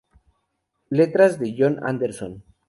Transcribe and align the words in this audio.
Letras 0.89 1.37
de 1.39 1.53
Jon 1.55 1.77
Anderson. 1.83 2.43